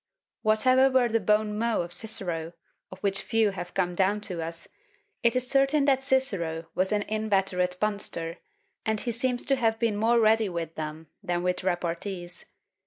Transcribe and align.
Whatever 0.41 0.89
were 0.89 1.09
the 1.09 1.19
bons 1.19 1.53
mots 1.53 1.85
of 1.85 1.93
Cicero, 1.93 2.53
of 2.91 2.97
which 3.01 3.21
few 3.21 3.51
have 3.51 3.75
come 3.75 3.93
down 3.93 4.19
to 4.21 4.41
us, 4.43 4.67
it 5.21 5.35
is 5.35 5.47
certain 5.47 5.85
that 5.85 6.01
Cicero 6.03 6.65
was 6.73 6.91
an 6.91 7.03
inveterate 7.03 7.77
punster; 7.79 8.39
and 8.83 8.99
he 8.99 9.11
seems 9.11 9.45
to 9.45 9.55
have 9.57 9.77
been 9.77 9.95
more 9.95 10.19
ready 10.19 10.49
with 10.49 10.73
them 10.73 11.05
than 11.21 11.43
with 11.43 11.63
repartees. 11.63 12.45